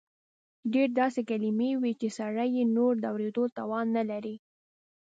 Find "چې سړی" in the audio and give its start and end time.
1.99-2.49